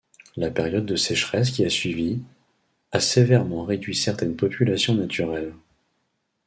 La 0.35 0.49
période 0.49 0.87
de 0.87 0.95
sécheresse 0.95 1.51
qui 1.51 1.63
a 1.63 1.69
suivi, 1.69 2.23
a 2.91 2.99
sévèrement 2.99 3.65
réduit 3.65 3.93
certaines 3.95 4.35
populations 4.35 4.95
naturelles. 4.95 5.53